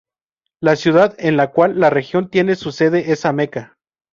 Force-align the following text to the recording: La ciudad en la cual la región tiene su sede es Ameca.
La 0.61 0.75
ciudad 0.77 1.13
en 1.19 1.37
la 1.37 1.51
cual 1.51 1.79
la 1.79 1.91
región 1.91 2.27
tiene 2.31 2.55
su 2.55 2.71
sede 2.71 3.11
es 3.11 3.23
Ameca. 3.23 3.77